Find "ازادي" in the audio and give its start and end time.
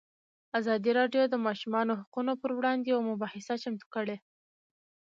0.59-0.91